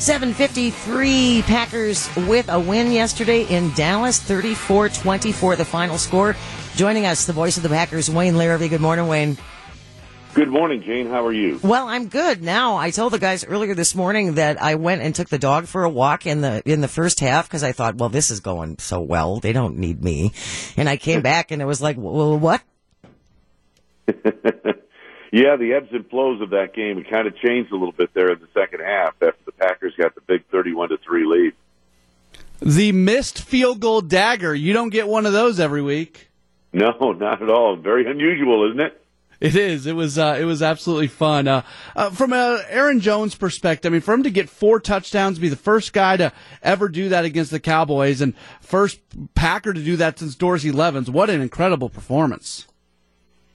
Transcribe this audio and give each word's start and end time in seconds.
753 0.00 1.42
Packers 1.42 2.08
with 2.16 2.48
a 2.48 2.58
win 2.58 2.90
yesterday 2.90 3.42
in 3.54 3.70
Dallas, 3.74 4.18
34-24 4.18 5.58
the 5.58 5.64
final 5.66 5.98
score. 5.98 6.34
Joining 6.74 7.04
us, 7.04 7.26
the 7.26 7.34
voice 7.34 7.58
of 7.58 7.62
the 7.62 7.68
Packers, 7.68 8.08
Wayne 8.08 8.32
Larrivee. 8.32 8.70
Good 8.70 8.80
morning, 8.80 9.08
Wayne. 9.08 9.36
Good 10.32 10.48
morning, 10.48 10.82
Jane. 10.82 11.06
How 11.06 11.26
are 11.26 11.32
you? 11.34 11.60
Well, 11.62 11.86
I'm 11.86 12.08
good 12.08 12.42
now. 12.42 12.76
I 12.76 12.92
told 12.92 13.12
the 13.12 13.18
guys 13.18 13.44
earlier 13.44 13.74
this 13.74 13.94
morning 13.94 14.36
that 14.36 14.62
I 14.62 14.76
went 14.76 15.02
and 15.02 15.14
took 15.14 15.28
the 15.28 15.38
dog 15.38 15.66
for 15.66 15.84
a 15.84 15.90
walk 15.90 16.24
in 16.24 16.40
the 16.40 16.62
in 16.64 16.80
the 16.80 16.88
first 16.88 17.20
half 17.20 17.46
because 17.46 17.62
I 17.62 17.72
thought, 17.72 17.96
well, 17.96 18.08
this 18.08 18.30
is 18.30 18.40
going 18.40 18.78
so 18.78 19.00
well. 19.00 19.38
They 19.38 19.52
don't 19.52 19.76
need 19.76 20.02
me. 20.02 20.32
And 20.78 20.88
I 20.88 20.96
came 20.96 21.20
back 21.22 21.50
and 21.50 21.60
it 21.60 21.66
was 21.66 21.82
like, 21.82 21.96
well, 21.98 22.38
what? 22.38 22.62
yeah, 25.32 25.56
the 25.56 25.74
ebbs 25.74 25.88
and 25.92 26.08
flows 26.08 26.40
of 26.40 26.50
that 26.50 26.74
game 26.74 26.98
it 26.98 27.08
kind 27.08 27.26
of 27.26 27.36
changed 27.36 27.72
a 27.72 27.76
little 27.76 27.92
bit 27.92 28.12
there 28.14 28.32
in 28.32 28.40
the 28.40 28.48
second 28.54 28.80
half 28.80 29.14
after 29.22 29.44
the 29.46 29.52
Packers 29.52 29.94
got 29.96 30.14
the 30.14 30.20
big 30.22 30.44
31 30.50 30.90
to 30.90 30.98
3 30.98 31.24
lead. 31.26 31.52
The 32.60 32.92
missed 32.92 33.40
field 33.40 33.80
goal 33.80 34.02
dagger. 34.02 34.54
You 34.54 34.72
don't 34.72 34.90
get 34.90 35.08
one 35.08 35.26
of 35.26 35.32
those 35.32 35.58
every 35.58 35.82
week. 35.82 36.30
No, 36.72 36.90
not 37.18 37.42
at 37.42 37.50
all. 37.50 37.76
Very 37.76 38.10
unusual, 38.10 38.68
isn't 38.70 38.80
it? 38.80 38.96
It 39.40 39.56
is. 39.56 39.86
It 39.86 39.94
was. 39.96 40.18
Uh, 40.18 40.36
it 40.38 40.44
was 40.44 40.62
absolutely 40.62 41.06
fun. 41.06 41.48
Uh, 41.48 41.62
uh, 41.96 42.10
from 42.10 42.34
a 42.34 42.62
Aaron 42.68 43.00
Jones 43.00 43.34
perspective, 43.34 43.90
I 43.90 43.92
mean, 43.94 44.02
for 44.02 44.12
him 44.12 44.24
to 44.24 44.30
get 44.30 44.50
four 44.50 44.78
touchdowns, 44.78 45.38
be 45.38 45.48
the 45.48 45.56
first 45.56 45.94
guy 45.94 46.18
to 46.18 46.30
ever 46.62 46.90
do 46.90 47.08
that 47.08 47.24
against 47.24 47.50
the 47.50 47.58
Cowboys, 47.58 48.20
and 48.20 48.34
first 48.60 49.00
Packer 49.34 49.72
to 49.72 49.82
do 49.82 49.96
that 49.96 50.18
since 50.18 50.34
Dorsey 50.34 50.70
Levens. 50.70 51.10
What 51.10 51.30
an 51.30 51.40
incredible 51.40 51.88
performance! 51.88 52.66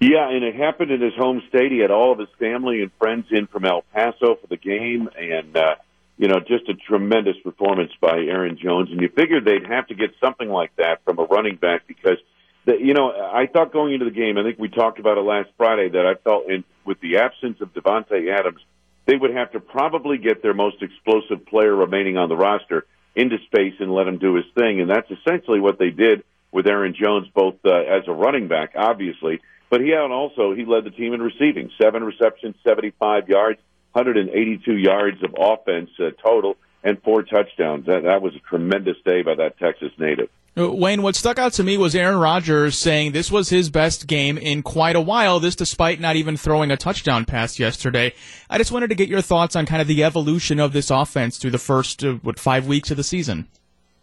Yeah, 0.00 0.30
and 0.30 0.44
it 0.44 0.54
happened 0.54 0.92
in 0.92 1.00
his 1.00 1.14
home 1.14 1.42
state. 1.48 1.72
He 1.72 1.78
had 1.78 1.90
all 1.90 2.12
of 2.12 2.20
his 2.20 2.28
family 2.38 2.82
and 2.82 2.92
friends 2.98 3.26
in 3.30 3.48
from 3.48 3.64
El 3.64 3.82
Paso 3.92 4.36
for 4.36 4.46
the 4.48 4.56
game, 4.56 5.08
and 5.18 5.56
uh, 5.56 5.74
you 6.16 6.28
know, 6.28 6.38
just 6.38 6.68
a 6.68 6.74
tremendous 6.74 7.36
performance 7.42 7.90
by 8.00 8.18
Aaron 8.18 8.58
Jones. 8.62 8.90
And 8.90 9.00
you 9.00 9.08
figured 9.08 9.44
they'd 9.44 9.66
have 9.66 9.88
to 9.88 9.94
get 9.94 10.10
something 10.20 10.48
like 10.48 10.74
that 10.76 11.02
from 11.04 11.18
a 11.18 11.24
running 11.24 11.56
back 11.56 11.88
because 11.88 12.18
that 12.66 12.80
you 12.80 12.94
know 12.94 13.10
I 13.10 13.46
thought 13.46 13.72
going 13.72 13.92
into 13.92 14.04
the 14.04 14.12
game, 14.12 14.38
I 14.38 14.44
think 14.44 14.58
we 14.58 14.68
talked 14.68 15.00
about 15.00 15.18
it 15.18 15.22
last 15.22 15.50
Friday 15.56 15.88
that 15.88 16.06
I 16.06 16.14
felt 16.22 16.48
in 16.48 16.62
with 16.84 17.00
the 17.00 17.18
absence 17.18 17.60
of 17.60 17.74
Davante 17.74 18.32
Adams, 18.32 18.60
they 19.06 19.16
would 19.16 19.34
have 19.34 19.50
to 19.52 19.60
probably 19.60 20.18
get 20.18 20.42
their 20.42 20.54
most 20.54 20.80
explosive 20.80 21.44
player 21.46 21.74
remaining 21.74 22.16
on 22.16 22.28
the 22.28 22.36
roster 22.36 22.86
into 23.16 23.38
space 23.46 23.74
and 23.80 23.92
let 23.92 24.06
him 24.06 24.18
do 24.18 24.34
his 24.34 24.44
thing, 24.54 24.80
and 24.80 24.88
that's 24.88 25.10
essentially 25.10 25.58
what 25.58 25.78
they 25.78 25.90
did 25.90 26.22
with 26.52 26.66
Aaron 26.66 26.94
Jones, 26.94 27.26
both 27.34 27.56
uh, 27.64 27.70
as 27.70 28.04
a 28.06 28.12
running 28.12 28.48
back, 28.48 28.72
obviously, 28.76 29.40
but 29.70 29.80
he 29.80 29.90
had 29.90 30.10
also 30.10 30.54
he 30.54 30.64
led 30.64 30.84
the 30.84 30.90
team 30.90 31.14
in 31.14 31.22
receiving, 31.22 31.70
seven 31.80 32.04
receptions, 32.04 32.56
seventy-five 32.66 33.28
yards, 33.28 33.60
182 33.92 34.76
yards 34.76 35.22
of 35.22 35.34
offense 35.38 35.90
uh, 35.98 36.10
total, 36.22 36.56
and 36.82 37.02
four 37.02 37.22
touchdowns. 37.22 37.86
That 37.86 38.04
that 38.04 38.22
was 38.22 38.34
a 38.34 38.40
tremendous 38.40 38.96
day 39.04 39.22
by 39.22 39.34
that 39.36 39.58
Texas 39.58 39.92
native. 39.98 40.28
Uh, 40.58 40.72
Wayne, 40.72 41.02
what 41.02 41.14
stuck 41.14 41.38
out 41.38 41.52
to 41.52 41.62
me 41.62 41.76
was 41.76 41.94
Aaron 41.94 42.18
Rodgers 42.18 42.76
saying 42.76 43.12
this 43.12 43.30
was 43.30 43.48
his 43.48 43.70
best 43.70 44.08
game 44.08 44.36
in 44.36 44.62
quite 44.62 44.96
a 44.96 45.00
while, 45.00 45.38
this 45.38 45.54
despite 45.54 46.00
not 46.00 46.16
even 46.16 46.36
throwing 46.36 46.72
a 46.72 46.76
touchdown 46.76 47.24
pass 47.24 47.60
yesterday. 47.60 48.12
I 48.50 48.58
just 48.58 48.72
wanted 48.72 48.88
to 48.88 48.96
get 48.96 49.08
your 49.08 49.20
thoughts 49.20 49.54
on 49.54 49.66
kind 49.66 49.80
of 49.80 49.86
the 49.86 50.02
evolution 50.02 50.58
of 50.58 50.72
this 50.72 50.90
offense 50.90 51.38
through 51.38 51.52
the 51.52 51.58
first, 51.58 52.02
uh, 52.02 52.14
what, 52.22 52.40
five 52.40 52.66
weeks 52.66 52.90
of 52.90 52.96
the 52.96 53.04
season. 53.04 53.46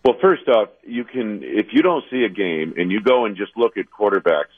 Well, 0.05 0.15
first 0.21 0.47
off, 0.47 0.69
you 0.87 1.03
can, 1.03 1.41
if 1.43 1.67
you 1.73 1.81
don't 1.81 2.05
see 2.09 2.23
a 2.23 2.29
game 2.29 2.75
and 2.77 2.89
you 2.89 3.01
go 3.01 3.25
and 3.25 3.35
just 3.35 3.51
look 3.57 3.75
at 3.75 3.87
quarterbacks 3.89 4.53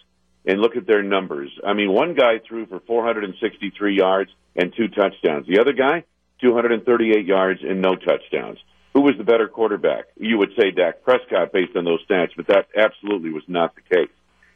and 0.48 0.60
look 0.60 0.76
at 0.76 0.88
their 0.88 1.04
numbers, 1.04 1.52
I 1.64 1.74
mean, 1.74 1.92
one 1.92 2.16
guy 2.16 2.40
threw 2.48 2.66
for 2.66 2.80
463 2.80 3.96
yards 3.96 4.32
and 4.56 4.74
two 4.76 4.88
touchdowns. 4.88 5.46
The 5.46 5.60
other 5.60 5.74
guy, 5.74 6.06
238 6.42 7.26
yards 7.26 7.62
and 7.62 7.82
no 7.82 7.96
touchdowns 7.96 8.58
who 8.98 9.04
was 9.04 9.14
the 9.16 9.24
better 9.24 9.48
quarterback? 9.48 10.06
You 10.20 10.40
would 10.40 10.54
say 10.60 10.72
Dak 10.72 11.04
Prescott 11.04 11.54
based 11.54 11.76
on 11.76 11.86
those 11.86 12.04
stats, 12.10 12.32
but 12.36 12.48
that 12.48 12.66
absolutely 12.76 13.30
was 13.30 13.44
not 13.48 13.76
the 13.76 13.82
case. 13.82 14.10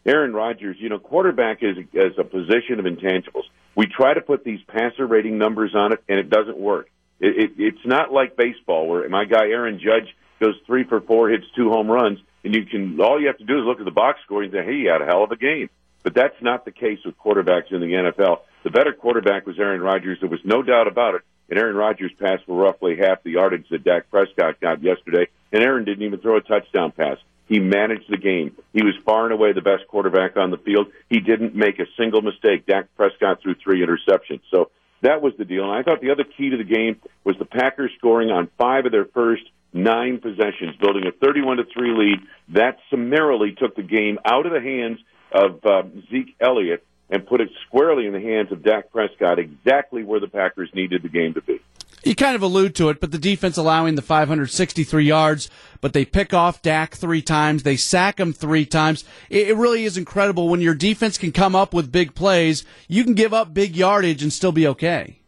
Aaron 0.04 0.34
Rodgers, 0.34 0.78
you 0.80 0.90
know, 0.90 0.98
quarterback 0.98 1.60
is, 1.62 1.78
is 1.94 2.14
a 2.18 2.24
position 2.24 2.80
of 2.80 2.86
intangibles. 2.86 3.44
We 3.76 3.86
try 3.86 4.16
to 4.16 4.22
put 4.22 4.44
these 4.44 4.60
passer 4.68 5.06
rating 5.06 5.38
numbers 5.38 5.76
on 5.76 5.94
it, 5.94 6.04
and 6.10 6.18
it 6.18 6.32
doesn't 6.32 6.58
work. 6.58 6.90
It, 7.20 7.38
it, 7.38 7.52
it's 7.60 7.86
not 7.86 8.12
like 8.12 8.36
baseball 8.36 8.88
where 8.88 9.08
my 9.10 9.26
guy 9.26 9.46
Aaron 9.46 9.80
Judge 9.80 10.10
goes 10.40 10.56
three 10.66 10.86
for 10.86 11.02
four, 11.02 11.30
hits 11.30 11.46
two 11.56 11.70
home 11.70 11.88
runs, 11.88 12.18
and 12.44 12.56
you 12.56 12.66
can 12.66 13.00
all 13.00 13.22
you 13.22 13.28
have 13.28 13.38
to 13.38 13.46
do 13.46 13.60
is 13.60 13.64
look 13.64 13.78
at 13.78 13.86
the 13.86 13.92
box 13.92 14.22
score 14.26 14.42
and 14.42 14.52
say, 14.52 14.66
"Hey, 14.66 14.80
he 14.80 14.86
had 14.86 15.04
a 15.04 15.06
hell 15.06 15.24
of 15.24 15.32
a 15.32 15.38
game." 15.38 15.70
But 16.04 16.14
that's 16.14 16.42
not 16.42 16.66
the 16.66 16.72
case 16.72 17.00
with 17.06 17.18
quarterbacks 17.18 17.72
in 17.72 17.80
the 17.80 17.88
NFL. 17.88 18.40
The 18.64 18.72
better 18.72 18.94
quarterback 18.94 19.46
was 19.46 19.60
Aaron 19.60 19.82
Rodgers. 19.82 20.20
There 20.20 20.30
was 20.30 20.44
no 20.44 20.62
doubt 20.62 20.88
about 20.88 21.16
it 21.16 21.22
and 21.52 21.60
Aaron 21.60 21.76
Rodgers 21.76 22.12
passed 22.18 22.46
for 22.46 22.58
roughly 22.58 22.96
half 22.96 23.24
the 23.24 23.32
yardage 23.32 23.68
that 23.70 23.84
Dak 23.84 24.10
Prescott 24.10 24.62
got 24.62 24.82
yesterday, 24.82 25.28
and 25.52 25.62
Aaron 25.62 25.84
didn't 25.84 26.04
even 26.04 26.20
throw 26.20 26.38
a 26.38 26.42
touchdown 26.42 26.94
pass. 26.94 27.18
He 27.46 27.60
managed 27.60 28.10
the 28.10 28.18
game. 28.18 28.56
He 28.72 28.84
was 28.84 28.96
far 29.06 29.26
and 29.26 29.34
away 29.34 29.52
the 29.52 29.62
best 29.62 29.86
quarterback 29.90 30.38
on 30.38 30.50
the 30.52 30.58
field. 30.58 30.88
He 31.10 31.20
didn't 31.20 31.54
make 31.54 31.80
a 31.80 31.86
single 31.98 32.22
mistake. 32.22 32.66
Dak 32.66 32.88
Prescott 32.96 33.42
threw 33.42 33.56
three 33.56 33.86
interceptions. 33.86 34.40
So 34.50 34.72
that 35.02 35.22
was 35.22 35.34
the 35.38 35.44
deal. 35.44 35.66
And 35.66 35.74
I 35.74 35.84
thought 35.84 36.00
the 36.00 36.12
other 36.12 36.24
key 36.24 36.52
to 36.52 36.58
the 36.58 36.64
game 36.64 37.02
was 37.26 37.38
the 37.38 37.46
Packers 37.46 37.92
scoring 37.98 38.32
on 38.32 38.50
five 38.58 38.86
of 38.86 38.94
their 38.94 39.04
first 39.04 39.44
nine 39.74 40.20
possessions, 40.20 40.78
building 40.80 41.06
a 41.06 41.12
31 41.12 41.58
to 41.58 41.66
3 41.66 41.92
lead. 41.92 42.20
That 42.50 42.78
summarily 42.90 43.52
took 43.52 43.76
the 43.76 43.84
game 43.84 44.18
out 44.24 44.46
of 44.46 44.54
the 44.54 44.62
hands 44.62 45.00
of 45.32 45.66
uh, 45.66 45.84
Zeke 46.10 46.36
Elliott 46.40 46.86
and 47.10 47.26
put 47.28 47.42
it 47.42 47.50
squarely 47.68 48.08
in 48.08 48.14
the 48.14 48.22
hands 48.22 48.52
of 48.52 48.64
Dak 48.64 48.92
Prescott, 48.92 49.38
exactly 49.38 50.04
where 50.04 50.20
the 50.20 50.28
Packers 50.28 50.70
needed 50.74 51.04
the 51.04 51.10
game 51.10 51.34
to 51.34 51.42
be. 51.42 51.60
You 52.04 52.16
kind 52.16 52.36
of 52.36 52.42
allude 52.42 52.74
to 52.76 52.90
it, 52.90 53.00
but 53.00 53.12
the 53.12 53.20
defense 53.20 53.58
allowing 53.58 53.94
the 53.94 54.02
563 54.02 55.04
yards, 55.04 55.50
but 55.82 55.94
they 55.94 56.04
pick 56.04 56.34
off 56.34 56.62
Dak 56.62 56.96
three 56.96 57.22
times. 57.22 57.62
They 57.62 57.76
sack 57.76 58.20
him 58.20 58.34
three 58.34 58.66
times. 58.66 59.04
It 59.30 59.56
really 59.56 59.84
is 59.84 59.98
incredible 59.98 60.50
when 60.50 60.62
your 60.62 60.74
defense 60.74 61.20
can 61.20 61.32
come 61.32 61.56
up 61.56 61.76
with 61.76 61.92
big 61.92 62.16
plays. 62.16 62.66
You 62.88 63.04
can 63.04 63.14
give 63.14 63.34
up 63.34 63.54
big 63.54 63.76
yardage 63.76 64.24
and 64.24 64.34
still 64.34 64.52
be 64.52 64.66
okay. 64.68 65.20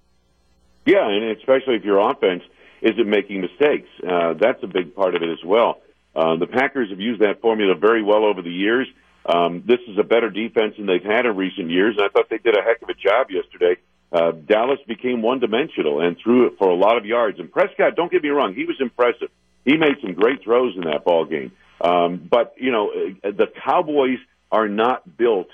Yeah, 0.88 1.08
and 1.08 1.38
especially 1.38 1.76
if 1.76 1.84
your 1.84 2.00
offense 2.00 2.42
isn't 2.82 3.08
making 3.08 3.42
mistakes. 3.42 3.88
Uh, 4.06 4.34
that's 4.34 4.62
a 4.64 4.68
big 4.68 4.96
part 4.96 5.16
of 5.16 5.22
it 5.22 5.30
as 5.30 5.44
well. 5.46 5.80
Uh, 6.16 6.38
the 6.38 6.48
Packers 6.48 6.90
have 6.90 7.00
used 7.00 7.22
that 7.22 7.40
formula 7.40 7.76
very 7.76 8.04
well 8.04 8.26
over 8.26 8.42
the 8.42 8.52
years. 8.52 8.88
Um, 9.26 9.64
this 9.66 9.80
is 9.88 9.98
a 9.98 10.04
better 10.04 10.30
defense 10.30 10.76
than 10.78 10.86
they've 10.86 11.04
had 11.04 11.26
in 11.26 11.36
recent 11.36 11.70
years, 11.70 11.96
and 11.98 12.06
I 12.06 12.10
thought 12.10 12.30
they 12.30 12.38
did 12.38 12.58
a 12.58 12.62
heck 12.62 12.82
of 12.82 12.90
a 12.90 12.94
job 12.94 13.28
yesterday. 13.30 13.80
Uh, 14.12 14.32
Dallas 14.32 14.80
became 14.88 15.22
one 15.22 15.40
dimensional 15.40 16.02
and 16.02 16.18
threw 16.22 16.48
it 16.48 16.54
for 16.60 16.70
a 16.70 16.76
lot 16.76 16.98
of 16.98 17.06
yards. 17.06 17.40
And 17.40 17.52
Prescott, 17.52 17.96
don't 17.96 18.12
get 18.12 18.22
me 18.22 18.30
wrong, 18.30 18.54
he 18.54 18.66
was 18.66 18.76
impressive. 18.80 19.30
He 19.66 19.78
made 19.78 19.96
some 20.02 20.14
great 20.14 20.44
throws 20.44 20.76
in 20.76 20.84
that 20.84 21.04
ball 21.06 21.26
game. 21.26 21.52
Um, 21.82 22.28
but 22.30 22.54
you 22.58 22.72
know, 22.72 22.92
uh, 22.92 23.32
the 23.32 23.48
Cowboys 23.66 24.20
are 24.52 24.68
not 24.68 25.18
built 25.18 25.48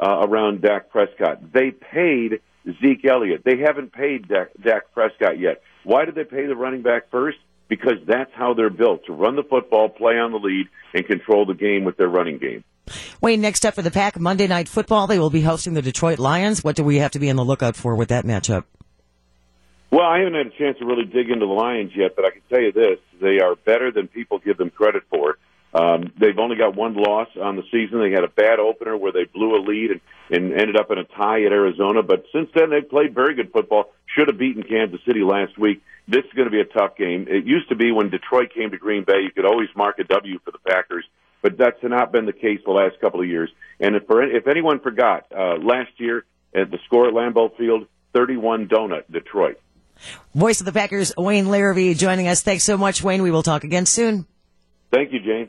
uh, 0.00 0.26
around 0.26 0.62
Dak 0.62 0.90
Prescott. 0.90 1.52
They 1.52 1.70
paid 1.70 2.40
Zeke 2.80 3.04
Elliott. 3.04 3.42
They 3.44 3.58
haven't 3.58 3.92
paid 3.92 4.28
Dak, 4.28 4.48
Dak 4.62 4.92
Prescott 4.94 5.38
yet. 5.38 5.62
Why 5.84 6.04
did 6.04 6.14
they 6.14 6.24
pay 6.24 6.46
the 6.46 6.56
running 6.56 6.82
back 6.82 7.10
first? 7.10 7.38
Because 7.68 7.98
that's 8.06 8.30
how 8.34 8.54
they're 8.54 8.70
built 8.70 9.06
to 9.06 9.12
run 9.12 9.36
the 9.36 9.42
football, 9.42 9.88
play 9.88 10.18
on 10.18 10.32
the 10.32 10.38
lead, 10.38 10.68
and 10.94 11.06
control 11.06 11.46
the 11.46 11.54
game 11.54 11.84
with 11.84 11.96
their 11.96 12.08
running 12.08 12.38
game. 12.38 12.64
Wayne, 13.20 13.40
next 13.40 13.64
up 13.66 13.74
for 13.74 13.82
the 13.82 13.90
Pack, 13.90 14.18
Monday 14.18 14.46
Night 14.46 14.68
Football. 14.68 15.06
They 15.06 15.18
will 15.18 15.30
be 15.30 15.42
hosting 15.42 15.74
the 15.74 15.82
Detroit 15.82 16.18
Lions. 16.18 16.62
What 16.62 16.76
do 16.76 16.84
we 16.84 16.98
have 16.98 17.12
to 17.12 17.18
be 17.18 17.30
on 17.30 17.36
the 17.36 17.44
lookout 17.44 17.76
for 17.76 17.94
with 17.94 18.08
that 18.08 18.24
matchup? 18.24 18.64
Well, 19.90 20.06
I 20.06 20.18
haven't 20.18 20.34
had 20.34 20.46
a 20.46 20.58
chance 20.58 20.78
to 20.78 20.84
really 20.84 21.04
dig 21.04 21.30
into 21.30 21.46
the 21.46 21.52
Lions 21.52 21.92
yet, 21.94 22.16
but 22.16 22.24
I 22.24 22.30
can 22.30 22.42
tell 22.50 22.60
you 22.60 22.72
this: 22.72 22.98
they 23.20 23.40
are 23.40 23.54
better 23.54 23.90
than 23.90 24.08
people 24.08 24.38
give 24.38 24.56
them 24.56 24.70
credit 24.70 25.04
for. 25.10 25.38
Um, 25.72 26.12
they've 26.18 26.38
only 26.38 26.56
got 26.56 26.74
one 26.74 26.94
loss 26.94 27.28
on 27.40 27.56
the 27.56 27.62
season. 27.70 28.00
They 28.00 28.10
had 28.10 28.24
a 28.24 28.28
bad 28.28 28.58
opener 28.58 28.96
where 28.96 29.12
they 29.12 29.24
blew 29.24 29.56
a 29.56 29.62
lead 29.62 29.90
and, 29.90 30.00
and 30.30 30.52
ended 30.52 30.76
up 30.76 30.90
in 30.90 30.98
a 30.98 31.04
tie 31.04 31.44
at 31.44 31.52
Arizona. 31.52 32.02
But 32.02 32.24
since 32.32 32.48
then, 32.54 32.70
they've 32.70 32.88
played 32.88 33.14
very 33.14 33.34
good 33.34 33.52
football. 33.52 33.92
Should 34.06 34.28
have 34.28 34.38
beaten 34.38 34.62
Kansas 34.62 35.00
City 35.06 35.20
last 35.20 35.58
week. 35.58 35.82
This 36.08 36.24
is 36.24 36.32
going 36.34 36.46
to 36.46 36.52
be 36.52 36.60
a 36.60 36.64
tough 36.64 36.96
game. 36.96 37.26
It 37.28 37.44
used 37.44 37.68
to 37.68 37.74
be 37.74 37.92
when 37.92 38.08
Detroit 38.08 38.54
came 38.54 38.70
to 38.70 38.78
Green 38.78 39.04
Bay, 39.04 39.20
you 39.22 39.30
could 39.30 39.44
always 39.44 39.68
mark 39.76 39.98
a 39.98 40.04
W 40.04 40.38
for 40.44 40.50
the 40.50 40.58
Packers 40.66 41.04
but 41.42 41.56
that's 41.58 41.82
not 41.82 42.12
been 42.12 42.26
the 42.26 42.32
case 42.32 42.60
the 42.64 42.72
last 42.72 43.00
couple 43.00 43.20
of 43.20 43.26
years. 43.26 43.50
And 43.80 43.94
if, 43.94 44.06
for, 44.06 44.22
if 44.22 44.46
anyone 44.46 44.80
forgot, 44.80 45.26
uh, 45.36 45.56
last 45.56 45.92
year 45.98 46.24
at 46.54 46.70
the 46.70 46.78
score 46.86 47.08
at 47.08 47.14
Lambeau 47.14 47.56
Field, 47.56 47.86
31 48.14 48.68
donut 48.68 49.04
Detroit. 49.10 49.60
Voice 50.34 50.60
of 50.60 50.66
the 50.66 50.72
Packers, 50.72 51.12
Wayne 51.16 51.46
Larrivee, 51.46 51.96
joining 51.96 52.28
us. 52.28 52.42
Thanks 52.42 52.64
so 52.64 52.76
much, 52.76 53.02
Wayne. 53.02 53.22
We 53.22 53.30
will 53.30 53.42
talk 53.42 53.64
again 53.64 53.86
soon. 53.86 54.26
Thank 54.90 55.12
you, 55.12 55.20
Jane. 55.20 55.44